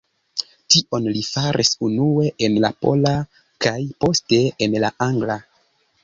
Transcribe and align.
Tion 0.75 1.09
li 1.17 1.19
faris 1.25 1.69
unue 1.87 2.31
en 2.47 2.57
la 2.63 2.71
pola, 2.85 3.11
kaj 3.65 3.75
poste 4.05 4.39
en 4.67 4.79
la 4.85 4.91
angla. 5.09 5.37